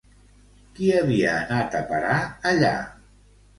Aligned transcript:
Qui 0.79 0.89
havia 1.01 1.35
anat 1.43 1.79
a 1.81 1.83
parar 1.93 2.17
allà? 2.55 2.75